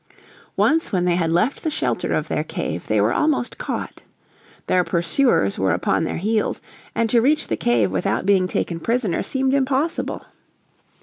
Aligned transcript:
Once 0.57 0.91
when 0.91 1.05
they 1.05 1.15
had 1.15 1.31
left 1.31 1.61
the 1.61 1.69
shelter 1.69 2.11
of 2.11 2.27
their 2.27 2.43
cave 2.43 2.87
they 2.87 2.99
were 2.99 3.13
almost 3.13 3.59
caught. 3.59 4.01
Their 4.65 4.83
pursuers 4.83 5.59
were 5.59 5.73
upon 5.73 6.05
their 6.05 6.17
heels, 6.17 6.59
and 6.95 7.07
to 7.11 7.21
reach 7.21 7.49
the 7.49 7.55
cave 7.55 7.91
without 7.91 8.25
being 8.25 8.47
taken 8.47 8.79
prisoner 8.79 9.21
seemed 9.21 9.53
impossible. 9.53 10.25